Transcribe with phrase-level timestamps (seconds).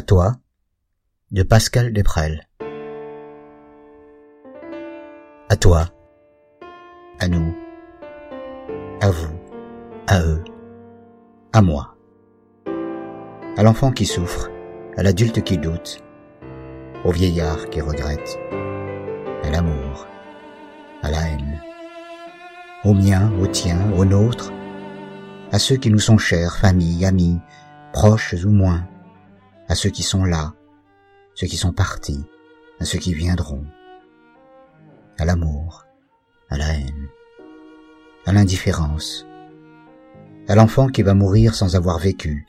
[0.00, 0.36] À toi,
[1.30, 2.48] de Pascal Desprel.
[5.50, 5.88] À toi,
[7.18, 7.54] à nous,
[9.02, 9.34] à vous,
[10.06, 10.42] à eux,
[11.52, 11.98] à moi.
[13.58, 14.48] À l'enfant qui souffre,
[14.96, 16.02] à l'adulte qui doute,
[17.04, 18.38] au vieillard qui regrette,
[19.44, 20.06] à l'amour,
[21.02, 21.60] à la haine,
[22.84, 24.50] au mien, au tien, au nôtre,
[25.52, 27.38] à ceux qui nous sont chers, famille, amis,
[27.92, 28.88] proches ou moins,
[29.70, 30.52] à ceux qui sont là,
[31.36, 32.24] ceux qui sont partis,
[32.80, 33.64] à ceux qui viendront,
[35.16, 35.84] à l'amour,
[36.48, 37.06] à la haine,
[38.26, 39.28] à l'indifférence,
[40.48, 42.48] à l'enfant qui va mourir sans avoir vécu,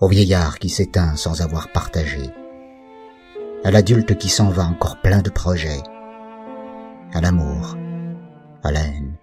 [0.00, 2.30] au vieillard qui s'éteint sans avoir partagé,
[3.64, 5.82] à l'adulte qui s'en va encore plein de projets,
[7.12, 7.76] à l'amour,
[8.62, 9.16] à la haine,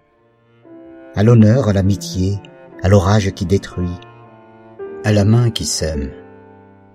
[1.14, 2.38] à l'honneur, à l'amitié,
[2.82, 3.98] à l'orage qui détruit,
[5.04, 6.10] à la main qui sème,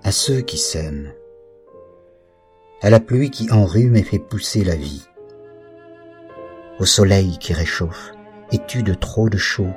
[0.08, 1.12] à ceux qui s'aiment,
[2.82, 5.06] à la pluie qui enrhume et fait pousser la vie,
[6.80, 8.14] au soleil qui réchauffe
[8.54, 9.74] et tue de trop de chaud,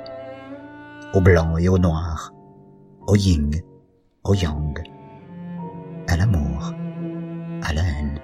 [1.13, 2.31] au blanc et au noir,
[3.07, 3.51] au yin,
[4.23, 4.81] au yang,
[6.07, 6.75] à l'amour,
[7.61, 8.21] à la haine,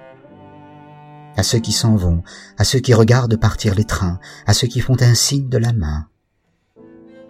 [1.36, 2.22] à ceux qui s'en vont,
[2.56, 5.74] à ceux qui regardent partir les trains, à ceux qui font un signe de la
[5.74, 6.08] main,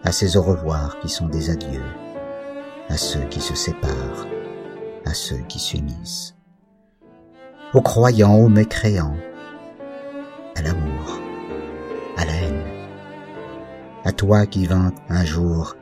[0.05, 1.83] à ces au revoir qui sont des adieux,
[2.89, 4.29] à ceux qui se séparent,
[5.09, 6.37] à ceux qui s'unissent,
[7.73, 9.17] aux croyants, aux mécréants,
[10.55, 11.19] à l'amour,
[12.19, 12.63] à la haine,
[14.05, 15.77] à toi qui vins un jour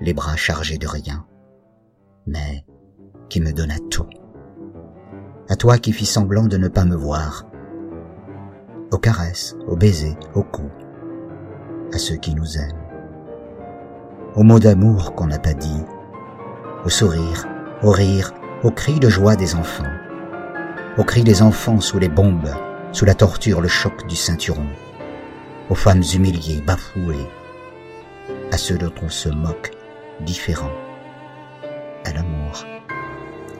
[0.00, 1.26] les bras chargés de rien,
[2.26, 2.64] mais
[3.28, 4.08] qui me donna tout,
[5.50, 7.44] à toi qui fis semblant de ne pas me voir,
[8.92, 10.72] aux caresses, aux baisers, aux coups,
[11.92, 12.82] à ceux qui nous aiment,
[14.36, 15.84] aux mots d'amour qu'on n'a pas dit,
[16.86, 17.46] aux sourires,
[17.82, 18.32] aux rires,
[18.64, 19.92] aux cris de joie des enfants,
[20.96, 22.50] aux cris des enfants sous les bombes,
[22.92, 24.66] sous la torture, le choc du ceinturon,
[25.68, 27.28] aux femmes humiliées, bafouées,
[28.50, 29.72] à ceux dont on se moque,
[30.20, 30.72] différents,
[32.06, 32.64] à l'amour,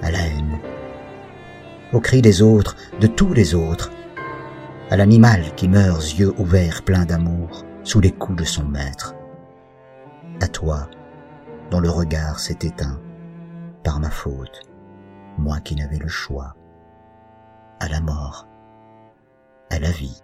[0.01, 0.59] à la haine,
[1.93, 3.93] aux cris des autres, de tous les autres,
[4.91, 9.15] à l'animal qui meurt yeux ouverts pleins d'amour sous les coups de son maître,
[10.41, 10.89] à toi
[11.71, 12.99] dont le regard s'est éteint
[13.83, 14.63] par ma faute,
[15.39, 16.55] moi qui n'avais le choix,
[17.81, 18.47] à la mort,
[19.71, 20.23] à la vie.